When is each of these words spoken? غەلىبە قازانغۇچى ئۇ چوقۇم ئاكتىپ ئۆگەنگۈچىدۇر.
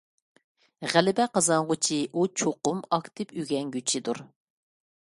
غەلىبە 0.93 1.27
قازانغۇچى 1.35 1.99
ئۇ 2.13 2.25
چوقۇم 2.43 2.83
ئاكتىپ 2.99 3.39
ئۆگەنگۈچىدۇر. 3.41 4.27